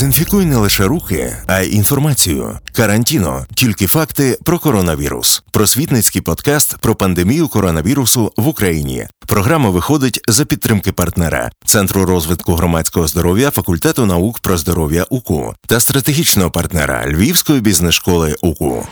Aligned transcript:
Дезінфікуй 0.00 0.46
не 0.46 0.56
лише 0.56 0.84
руки, 0.84 1.36
а 1.46 1.60
й 1.60 1.74
інформацію. 1.74 2.58
Карантіно 2.72 3.46
тільки 3.54 3.86
факти 3.86 4.38
про 4.44 4.58
коронавірус. 4.58 5.42
Просвітницький 5.50 6.22
подкаст 6.22 6.76
про 6.78 6.94
пандемію 6.94 7.48
коронавірусу 7.48 8.32
в 8.36 8.48
Україні. 8.48 9.06
Програма 9.26 9.70
виходить 9.70 10.20
за 10.28 10.44
підтримки 10.44 10.92
партнера 10.92 11.50
Центру 11.64 12.04
розвитку 12.04 12.54
громадського 12.54 13.06
здоров'я 13.06 13.50
факультету 13.50 14.06
наук 14.06 14.38
про 14.38 14.56
здоров'я 14.56 15.06
УКУ 15.10 15.54
та 15.66 15.80
стратегічного 15.80 16.50
партнера 16.50 17.04
Львівської 17.06 17.60
бізнес-школи 17.60 18.36
УКУ. 18.42 18.86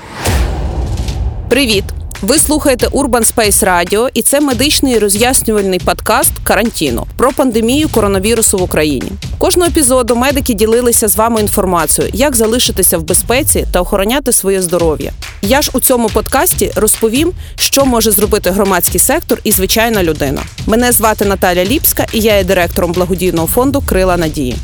Привіт! 1.51 1.85
Ви 2.23 2.39
слухаєте 2.39 2.87
Urban 2.87 3.35
Space 3.35 3.65
Radio 3.65 4.09
і 4.15 4.23
це 4.23 4.41
медичний 4.41 4.99
роз'яснювальний 4.99 5.79
подкаст 5.79 6.33
Карантіно 6.45 7.07
про 7.17 7.33
пандемію 7.33 7.89
коронавірусу 7.89 8.59
в 8.59 8.63
Україні. 8.63 9.13
Кожного 9.39 9.69
епізоду 9.69 10.17
медики 10.17 10.55
ділилися 10.55 11.09
з 11.09 11.17
вами 11.17 11.41
інформацією, 11.41 12.15
як 12.17 12.37
залишитися 12.37 12.99
в 12.99 13.03
безпеці 13.03 13.67
та 13.73 13.81
охороняти 13.81 14.33
своє 14.33 14.63
здоров'я. 14.63 15.13
Я 15.43 15.63
ж 15.63 15.71
у 15.75 15.81
цьому 15.81 16.09
подкасті 16.09 16.73
розповім, 16.77 17.33
що 17.57 17.85
може 17.85 18.11
зробити 18.11 18.51
громадський 18.51 19.01
сектор 19.01 19.39
і 19.45 19.53
звичайна 19.53 20.03
людина. 20.03 20.43
Мене 20.67 20.93
звати 20.93 21.25
Наталя 21.25 21.65
Ліпська, 21.65 22.07
і 22.13 22.21
я 22.21 22.37
є 22.37 22.45
директором 22.45 22.93
благодійного 22.93 23.47
фонду 23.47 23.83
Крила 23.87 24.17
Надії. 24.17 24.57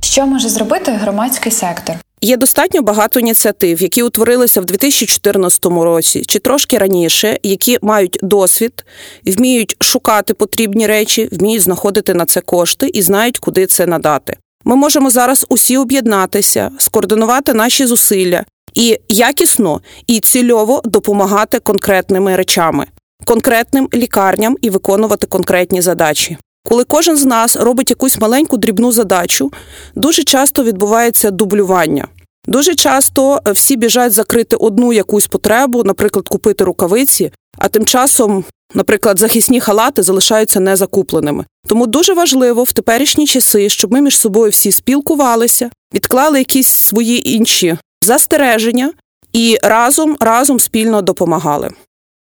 Що 0.00 0.26
може 0.26 0.48
зробити 0.48 0.92
громадський 0.92 1.52
сектор? 1.52 1.96
Є 2.20 2.36
достатньо 2.36 2.82
багато 2.82 3.20
ініціатив, 3.20 3.82
які 3.82 4.02
утворилися 4.02 4.60
в 4.60 4.64
2014 4.64 5.64
році 5.66 6.22
чи 6.26 6.38
трошки 6.38 6.78
раніше, 6.78 7.38
які 7.42 7.78
мають 7.82 8.18
досвід, 8.22 8.84
вміють 9.26 9.76
шукати 9.80 10.34
потрібні 10.34 10.86
речі, 10.86 11.28
вміють 11.32 11.62
знаходити 11.62 12.14
на 12.14 12.26
це 12.26 12.40
кошти 12.40 12.90
і 12.94 13.02
знають, 13.02 13.38
куди 13.38 13.66
це 13.66 13.86
надати. 13.86 14.36
Ми 14.64 14.76
можемо 14.76 15.10
зараз 15.10 15.46
усі 15.48 15.76
об'єднатися, 15.76 16.70
скоординувати 16.78 17.54
наші 17.54 17.86
зусилля 17.86 18.44
і 18.74 18.98
якісно 19.08 19.80
і 20.06 20.20
цільово 20.20 20.82
допомагати 20.84 21.58
конкретними 21.58 22.36
речами, 22.36 22.86
конкретним 23.24 23.88
лікарням 23.94 24.56
і 24.62 24.70
виконувати 24.70 25.26
конкретні 25.26 25.80
задачі. 25.80 26.38
Коли 26.64 26.84
кожен 26.84 27.16
з 27.16 27.24
нас 27.24 27.56
робить 27.56 27.90
якусь 27.90 28.18
маленьку 28.18 28.56
дрібну 28.56 28.92
задачу, 28.92 29.52
дуже 29.94 30.24
часто 30.24 30.64
відбувається 30.64 31.30
дублювання. 31.30 32.08
Дуже 32.46 32.74
часто 32.74 33.40
е, 33.46 33.52
всі 33.52 33.76
біжать 33.76 34.12
закрити 34.12 34.56
одну 34.56 34.92
якусь 34.92 35.26
потребу, 35.26 35.84
наприклад, 35.84 36.28
купити 36.28 36.64
рукавиці, 36.64 37.32
а 37.58 37.68
тим 37.68 37.86
часом, 37.86 38.44
наприклад, 38.74 39.18
захисні 39.18 39.60
халати 39.60 40.02
залишаються 40.02 40.60
незакупленими. 40.60 41.44
Тому 41.66 41.86
дуже 41.86 42.14
важливо 42.14 42.64
в 42.64 42.72
теперішні 42.72 43.26
часи, 43.26 43.68
щоб 43.68 43.92
ми 43.92 44.00
між 44.00 44.18
собою 44.18 44.50
всі 44.50 44.72
спілкувалися, 44.72 45.70
відклали 45.94 46.38
якісь 46.38 46.68
свої 46.68 47.30
інші 47.30 47.78
застереження 48.02 48.92
і 49.32 49.58
разом 49.62 50.16
разом 50.20 50.60
спільно 50.60 51.02
допомагали. 51.02 51.70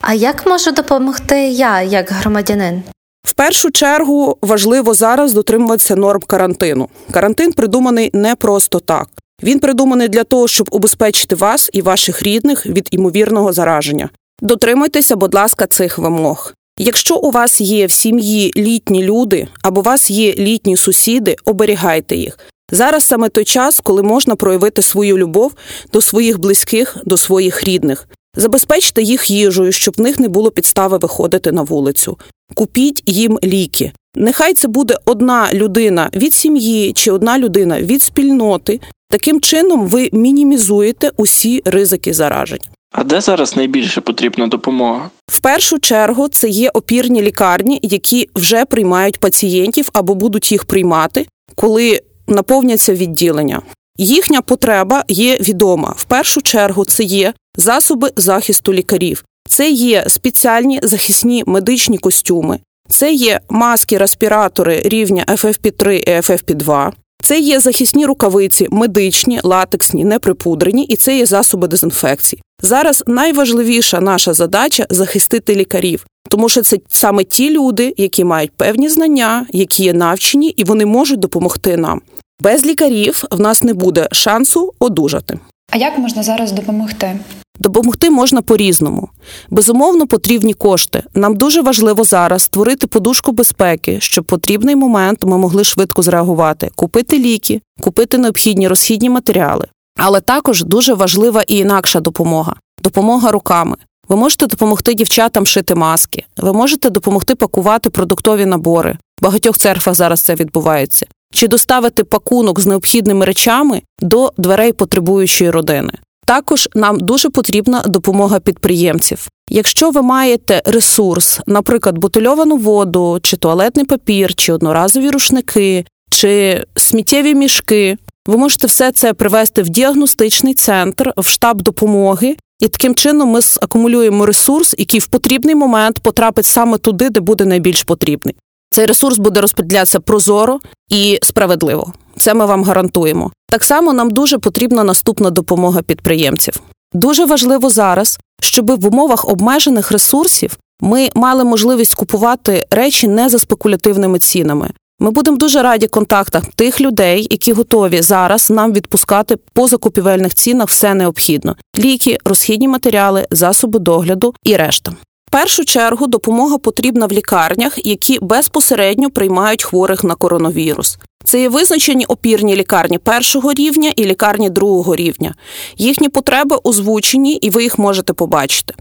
А 0.03 0.14
як 0.14 0.47
можу 0.47 0.72
допомогти 0.72 1.48
я 1.48 1.82
як 1.82 2.10
громадянин? 2.10 2.82
В 3.28 3.32
першу 3.32 3.70
чергу 3.70 4.38
важливо 4.42 4.94
зараз 4.94 5.32
дотримуватися 5.32 5.96
норм 5.96 6.20
карантину. 6.26 6.88
Карантин 7.10 7.52
придуманий 7.52 8.10
не 8.12 8.36
просто 8.36 8.80
так. 8.80 9.08
Він 9.42 9.58
придуманий 9.60 10.08
для 10.08 10.24
того, 10.24 10.48
щоб 10.48 10.68
убезпечити 10.72 11.34
вас 11.34 11.70
і 11.72 11.82
ваших 11.82 12.22
рідних 12.22 12.66
від 12.66 12.88
імовірного 12.90 13.52
зараження. 13.52 14.08
Дотримуйтеся, 14.40 15.16
будь 15.16 15.34
ласка, 15.34 15.66
цих 15.66 15.98
вимог. 15.98 16.52
Якщо 16.78 17.16
у 17.16 17.30
вас 17.30 17.60
є 17.60 17.86
в 17.86 17.90
сім'ї 17.90 18.52
літні 18.56 19.02
люди 19.02 19.48
або 19.62 19.80
у 19.80 19.84
вас 19.84 20.10
є 20.10 20.32
літні 20.32 20.76
сусіди, 20.76 21.36
оберігайте 21.44 22.16
їх. 22.16 22.38
Зараз 22.72 23.04
саме 23.04 23.28
той 23.28 23.44
час, 23.44 23.80
коли 23.80 24.03
можна 24.03 24.36
проявити 24.36 24.82
свою 24.82 25.19
любов 25.19 25.54
до 25.92 26.00
своїх 26.00 26.38
близьких, 26.38 26.97
до 27.04 27.16
своїх 27.16 27.64
рідних. 27.64 28.08
Забезпечте 28.38 29.03
їх 29.03 29.31
їжею, 29.31 29.72
щоб 29.72 29.94
в 29.99 30.00
них 30.00 30.19
не 30.19 30.28
було 30.28 30.50
підстави 30.50 30.99
виходити 30.99 31.53
на 31.53 31.62
вулицю. 31.62 32.19
Купіть 32.54 33.03
їм 33.06 33.38
ліки. 33.44 33.93
Нехай 34.15 34.54
це 34.54 34.69
буде 34.69 34.97
одна 35.04 35.49
людина 35.53 36.10
від 36.15 36.34
сім'ї 36.34 36.93
чи 36.93 37.10
одна 37.10 37.38
людина 37.38 37.81
від 37.81 38.03
спільноти. 38.03 38.81
Таким 39.10 39.41
чином 39.41 39.87
ви 39.87 40.09
мінімізуєте 40.12 41.10
усі 41.16 41.62
ризики 41.65 42.15
заражень. 42.15 42.60
А 42.93 43.04
де 43.04 43.21
зараз 43.21 43.56
найбільше 43.56 44.00
потрібна 44.00 44.47
допомога? 44.47 45.10
В 45.31 45.41
першу 45.41 45.78
чергу 45.78 46.28
це 46.28 46.48
є 46.48 46.71
опірні 46.71 47.22
лікарні, 47.22 47.81
які 47.82 48.28
вже 48.34 48.65
приймають 48.65 49.21
пацієнтів 49.21 49.91
або 49.93 50.15
будуть 50.15 50.53
їх 50.53 50.65
приймати, 50.65 51.27
коли 51.54 52.00
наповняться 52.27 52.94
відділення. 52.94 53.62
Їхня 53.97 54.43
потреба 54.43 55.04
є 55.09 55.37
відома. 55.37 55.94
В 55.97 56.04
першу 56.04 56.43
чергу 56.43 56.84
це 56.84 57.03
є 57.03 57.32
засоби 57.58 58.12
захисту 58.16 58.72
лікарів, 58.74 59.24
це 59.48 59.70
є 59.70 60.04
спеціальні 60.08 60.80
захисні 60.82 61.44
медичні 61.46 61.98
костюми, 61.98 62.58
це 62.88 63.12
є 63.12 63.41
маски, 63.48 63.98
респіратори 63.98 64.82
рівня 64.84 65.24
FFP3 65.28 65.91
і 65.91 66.10
FFP2, 66.10 66.92
це 67.22 67.38
є 67.38 67.60
захисні 67.60 68.06
рукавиці, 68.06 68.68
медичні, 68.70 69.41
латексні, 69.42 70.04
неприпудрені, 70.04 70.84
і 70.84 70.97
це 70.97 71.16
є 71.16 71.26
засоби 71.26 71.68
дезінфекції. 71.68 72.42
Зараз 72.62 73.04
найважливіша 73.06 74.00
наша 74.00 74.34
задача 74.34 74.86
захистити 74.91 75.54
лікарів, 75.54 76.06
тому 76.28 76.48
що 76.48 76.62
це 76.62 76.78
саме 76.88 77.24
ті 77.24 77.50
люди, 77.50 77.94
які 77.97 78.24
мають 78.24 78.50
певні 78.50 78.88
знання, 78.88 79.47
які 79.52 79.84
є 79.84 79.92
навчені, 79.92 80.48
і 80.48 80.64
вони 80.64 80.86
можуть 80.86 81.20
допомогти 81.20 81.76
нам. 81.76 82.00
Без 82.42 82.66
лікарів 82.66 83.22
в 83.30 83.41
нас 83.41 83.62
не 83.62 83.74
буде 83.74 84.08
шансу 84.12 84.72
одужати. 84.78 85.38
А 85.70 85.76
як 85.76 85.98
можна 85.98 86.22
зараз 86.22 86.52
допомогти? 86.52 87.18
Допомогти 87.58 88.10
можна 88.10 88.42
по-різному. 88.42 89.08
Безумовно, 89.50 90.06
потрібні 90.06 90.54
кошти. 90.54 91.02
Нам 91.14 91.36
дуже 91.36 91.62
важливо 91.62 92.04
зараз 92.04 92.42
створити 92.42 92.86
подушку 92.86 93.32
безпеки, 93.32 94.00
щоб 94.00 94.24
потрібний 94.24 94.76
момент 94.76 95.24
ми 95.24 95.38
могли 95.38 95.64
швидко 95.64 96.02
зреагувати, 96.02 96.70
купити 96.74 97.18
ліки, 97.18 97.60
купити 97.80 98.18
необхідні 98.18 98.68
розхідні 98.68 99.10
матеріали. 99.10 99.66
Але 99.98 100.20
також 100.20 100.64
дуже 100.64 100.94
важлива 100.94 101.42
і 101.42 101.56
інакша 101.56 102.00
допомога 102.00 102.54
допомога 102.82 103.30
руками. 103.30 103.76
Ви 104.08 104.16
можете 104.16 104.47
допомогти 104.47 104.94
дівчатам 104.94 105.47
шити 105.47 105.74
маски, 105.74 106.24
ви 106.36 106.52
можете 106.52 106.91
допомогти 106.91 107.34
пакувати 107.34 107.91
продуктові 107.91 108.47
набори. 108.47 108.98
В 109.20 109.24
багатьох 109.24 109.58
церквах 109.58 109.94
зараз 109.97 110.20
це 110.20 110.34
відбувається. 110.34 111.06
Чи 111.32 111.48
доставити 111.48 112.04
пакунок 112.04 112.60
з 112.60 112.66
необхідними 112.66 113.24
речами 113.24 113.82
до 114.00 114.32
дверей 114.38 114.72
потребуючої 114.72 115.50
родини. 115.50 115.92
Також 116.28 116.69
нам 116.75 117.00
дуже 117.00 117.31
потрібна 117.31 117.83
допомога 117.87 118.41
підприємців. 118.41 119.28
Якщо 119.50 119.91
ви 119.91 120.03
маєте 120.03 120.62
ресурс, 120.65 121.41
наприклад, 121.47 121.99
бутильовану 121.99 122.56
воду, 122.56 123.19
чи 123.22 123.37
туалетний 123.37 123.84
папір, 123.84 124.34
чи 124.34 124.53
одноразові 124.53 125.11
рушники, 125.11 125.84
чи 126.11 126.65
сміттєві 126.77 127.34
мішки, 127.34 127.97
ви 128.27 128.37
можете 128.37 128.66
все 128.66 128.93
це 128.93 129.12
привести 129.12 129.62
в 129.62 129.69
діагностичний 129.69 130.55
центр, 130.55 131.12
в 131.16 131.27
штаб 131.27 131.62
допомоги, 131.62 132.37
і 132.60 132.69
таким 132.69 132.95
чином 132.95 133.28
ми 133.28 133.41
акумулюємо 133.62 134.27
ресурс, 134.27 134.75
який 134.78 135.00
в 135.00 135.06
потрібний 135.06 135.55
момент 135.55 135.99
потрапить 135.99 136.47
саме 136.47 136.78
туди, 136.78 137.10
де 137.10 137.21
буде 137.21 137.45
найбільш 137.45 137.83
потрібний. 137.83 138.34
Цей 138.70 138.86
ресурс 138.86 139.18
буде 139.18 139.40
розподілятися 139.40 140.00
прозоро 140.00 140.60
і 140.88 141.18
справедливо. 141.22 141.92
Це 142.18 142.34
ми 142.34 142.46
вам 142.46 142.64
гарантуємо. 142.64 143.32
Так 143.48 143.64
само 143.64 143.92
нам 143.92 144.10
дуже 144.10 144.38
потрібна 144.38 144.84
наступна 144.84 145.30
допомога 145.30 145.82
підприємців. 145.82 146.60
Дуже 146.92 147.24
важливо 147.24 147.70
зараз, 147.70 148.18
щоб 148.41 148.80
в 148.80 148.86
умовах 148.86 149.28
обмежених 149.28 149.92
ресурсів 149.92 150.59
ми 150.80 151.09
мали 151.15 151.44
можливість 151.44 151.94
купувати 151.94 152.66
речі 152.70 153.09
не 153.09 153.28
за 153.28 153.38
спекулятивними 153.38 154.18
цінами. 154.18 154.71
Ми 155.00 155.10
будемо 155.10 155.36
дуже 155.36 155.62
раді 155.62 155.86
контактах 155.86 156.44
тих 156.54 156.80
людей, 156.80 157.26
які 157.30 157.53
готові 157.53 158.03
зараз 158.03 158.50
нам 158.50 158.72
відпускати 158.72 159.36
по 159.53 159.68
закупівельних 159.68 160.34
цінах 160.34 160.68
все 160.68 160.94
необхідно: 160.94 161.56
ліки, 161.78 162.18
розхідні 162.24 162.68
матеріали, 162.68 163.26
засоби 163.30 163.78
догляду 163.78 164.34
і 164.44 164.56
решта. 164.56 164.92
В 165.28 165.30
першу 165.30 165.65
чергу 165.65 166.07
допомога 166.07 166.59
потрібна 166.59 167.07
в 167.07 167.13
лікарнях, 167.13 167.86
які 167.86 168.19
безпосередньо 168.22 169.10
приймають 169.10 169.65
хворих 169.65 170.04
на 170.04 170.15
коронавірус. 170.15 170.98
Це 171.25 171.41
є 171.41 171.48
визначені 171.48 172.04
опірні 172.04 172.57
лікарні 172.57 172.98
першого 172.98 173.53
рівня 173.53 173.92
і 173.97 174.04
лікарні 174.04 174.51
другого 174.51 174.97
рівня. 174.97 175.34
Їхні 175.77 176.09
потреби 176.09 176.57
озвучені, 176.65 177.33
і 177.33 177.51
ви 177.51 177.63
їх 177.63 177.78
можете 177.78 178.13
побачити. 178.13 178.75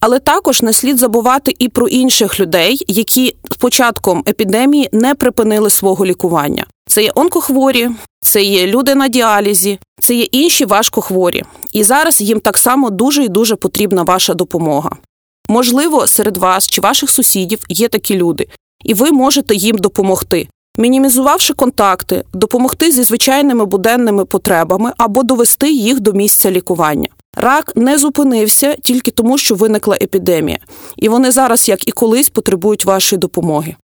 Але 0.00 0.18
також 0.18 0.62
не 0.62 0.72
слід 0.72 0.98
забувати 0.98 1.54
і 1.58 1.68
про 1.68 1.88
інших 1.88 2.40
людей, 2.40 2.84
які 2.88 3.36
з 3.50 3.56
початком 3.56 4.24
епідемії 4.28 4.88
не 4.92 5.14
припинили 5.14 5.70
свого 5.70 6.06
лікування. 6.06 6.66
Це 6.86 7.02
є 7.02 7.12
онкохворі, 7.14 7.90
це 8.20 8.42
є 8.42 8.66
люди 8.66 8.94
на 8.94 9.08
діалізі, 9.08 9.78
це 10.00 10.14
є 10.14 10.22
інші 10.22 10.64
важкохворі. 10.64 11.44
І 11.72 11.84
зараз 11.84 12.20
їм 12.20 12.40
так 12.40 12.58
само 12.58 12.90
дуже 12.90 13.24
і 13.24 13.28
дуже 13.28 13.56
потрібна 13.56 14.02
ваша 14.02 14.34
допомога. 14.34 14.90
Можливо, 15.48 16.06
серед 16.06 16.36
вас 16.36 16.68
чи 16.68 16.80
ваших 16.80 17.10
сусідів 17.10 17.64
є 17.68 17.88
такі 17.88 18.16
люди, 18.16 18.46
і 18.84 18.94
ви 18.94 19.12
можете 19.12 19.54
їм 19.54 19.78
допомогти. 19.78 20.48
мінімізувавши 20.78 21.54
контакти, 21.54 22.24
допомогти 22.32 22.90
зі 22.90 23.02
звичайними 23.02 23.64
буденними 23.64 24.24
потребами 24.24 24.92
або 24.96 25.22
довести 25.22 25.72
їх 25.72 26.00
до 26.00 26.12
місця 26.12 26.50
лікування. 26.50 27.08
Рак 27.36 27.72
не 27.76 27.98
зупинився 27.98 28.76
тільки 28.82 29.10
тому, 29.10 29.38
що 29.38 29.54
виникла 29.54 29.96
епідемія, 30.02 30.58
і 30.96 31.08
вони 31.08 31.30
зараз, 31.30 31.68
як 31.68 31.88
і 31.88 31.90
колись, 31.90 32.28
потребують 32.28 32.84
вашої 32.84 33.20
допомоги. 33.20 33.76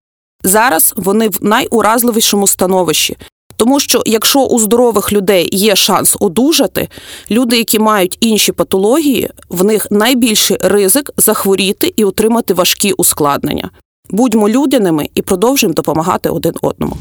Зараз 0.42 0.94
вони 0.96 1.28
в 1.28 1.38
найуразливішому 1.40 2.46
становищі, 2.46 3.16
тому 3.60 3.80
що 3.80 4.02
якщо 4.06 4.40
у 4.40 4.58
здорових 4.58 5.12
людей 5.12 5.48
є 5.52 5.76
шанс 5.76 6.16
одужати, 6.20 6.88
люди, 7.30 7.56
які 7.56 7.78
мають 7.78 8.18
інші 8.20 8.52
патології, 8.52 9.30
в 9.48 9.64
них 9.64 9.86
найбільший 9.90 10.56
ризик 10.60 11.10
захворіти 11.16 11.94
і 11.96 12.04
отримати 12.04 12.54
важкі 12.54 12.92
ускладнення. 12.92 13.70
Будьмо 14.10 14.48
людяними 14.48 15.08
і 15.14 15.22
продовжуємо 15.22 15.74
допомагати 15.74 16.28
один 16.28 16.52
одному. 16.62 16.96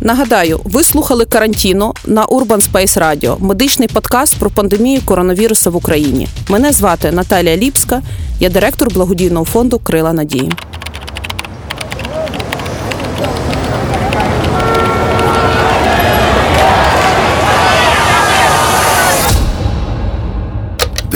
Нагадаю, 0.00 0.60
ви 0.64 0.82
слухали 0.82 1.24
карантіно 1.24 1.94
на 2.06 2.26
Urban 2.26 2.72
Space 2.72 2.98
Radio, 2.98 3.36
медичний 3.40 3.88
подкаст 3.88 4.38
про 4.38 4.50
пандемію 4.50 5.00
коронавіруса 5.04 5.70
в 5.70 5.76
Україні. 5.76 6.28
Мене 6.48 6.72
звати 6.72 7.12
Наталія 7.12 7.56
Ліпська, 7.56 8.02
я 8.40 8.48
директор 8.48 8.94
благодійного 8.94 9.44
фонду 9.44 9.78
Крила 9.78 10.12
Надії. 10.12 10.52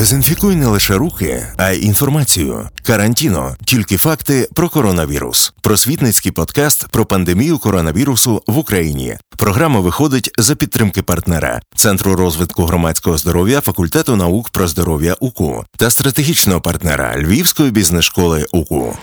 Дезінфікуй 0.02 0.56
не 0.56 0.66
лише 0.66 0.94
руки, 0.94 1.46
а 1.56 1.70
й 1.70 1.84
інформацію. 1.84 2.69
Карантіно 2.82 3.56
тільки 3.64 3.96
факти 3.96 4.49
про 4.54 4.69
коронавірус. 4.69 5.52
Просвітницький 5.60 6.32
подкаст 6.32 6.88
про 6.88 7.06
пандемію 7.06 7.58
коронавірусу 7.58 8.43
в 8.46 8.58
Україні. 8.58 9.16
Програма 9.37 9.81
виходить 9.81 10.31
за 10.38 10.54
підтримки 10.54 11.02
партнера 11.02 11.60
Центру 11.75 12.16
розвитку 12.16 12.64
громадського 12.64 13.19
здоров'я 13.19 13.60
факультету 13.60 14.16
наук 14.16 14.50
про 14.50 14.69
здоров'я 14.69 15.16
УКУ 15.20 15.64
та 15.76 15.90
стратегічного 15.90 16.60
партнера 16.60 17.14
Львівської 17.16 17.70
бізнес 17.70 18.04
школи 18.04 18.46
УКУ. 18.52 18.96